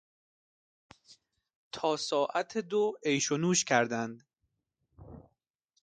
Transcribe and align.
تا 1.71 1.89
ساعت 1.97 2.57
دو 2.57 2.93
عیش 3.03 3.31
و 3.31 3.37
نوش 3.37 3.65
کردند. 3.65 4.23